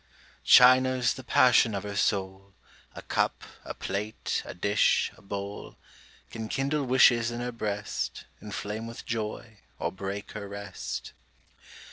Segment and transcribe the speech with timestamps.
[0.43, 2.55] China's the passion of her soul;
[2.95, 5.77] A cup, a plate, a dish, a bowl,
[6.31, 11.13] Can kindle wishes in her breast, Inflame with joy, or break her rest.